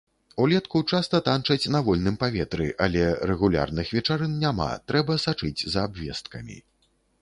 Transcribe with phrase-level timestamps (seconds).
[0.43, 3.03] Улетку часта танчаць на вольным паветры, але
[3.35, 6.63] рэгулярных вечарын няма, трэба сачыць за абвесткамі.